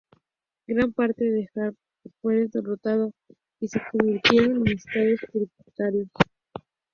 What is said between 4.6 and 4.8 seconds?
en